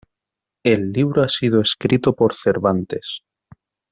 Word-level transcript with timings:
El 0.65 0.91
libro 0.91 1.21
ha 1.21 1.29
sido 1.29 1.61
escrito 1.61 2.15
por 2.15 2.33
Cervantes. 2.33 3.21